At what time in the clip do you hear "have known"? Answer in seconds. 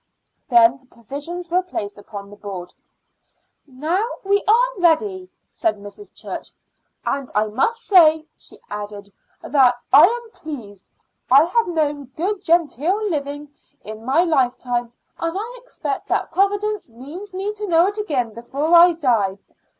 11.43-12.05